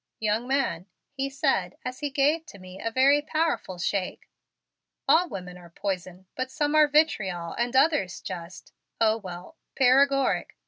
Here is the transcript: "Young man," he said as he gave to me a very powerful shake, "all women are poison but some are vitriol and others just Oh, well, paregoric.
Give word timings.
"Young 0.19 0.47
man," 0.47 0.87
he 1.11 1.29
said 1.29 1.77
as 1.85 1.99
he 1.99 2.09
gave 2.09 2.47
to 2.47 2.57
me 2.57 2.81
a 2.83 2.89
very 2.89 3.21
powerful 3.21 3.77
shake, 3.77 4.27
"all 5.07 5.29
women 5.29 5.59
are 5.59 5.69
poison 5.69 6.25
but 6.35 6.49
some 6.49 6.73
are 6.73 6.87
vitriol 6.87 7.51
and 7.53 7.75
others 7.75 8.19
just 8.19 8.73
Oh, 8.99 9.17
well, 9.17 9.57
paregoric. 9.75 10.55